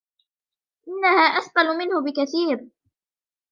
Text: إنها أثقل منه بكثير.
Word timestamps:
إنها 0.87 1.11
أثقل 1.37 1.77
منه 1.77 2.01
بكثير. 2.01 2.67